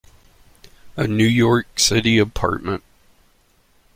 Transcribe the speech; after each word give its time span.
A 0.97 1.05
New 1.05 1.27
York 1.27 1.79
City 1.79 2.17
apartment. 2.17 2.81